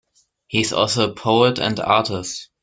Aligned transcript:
He 0.47 0.61
is 0.61 0.73
also 0.73 1.11
a 1.11 1.13
poet 1.13 1.59
and 1.59 1.79
artist. 1.79 2.49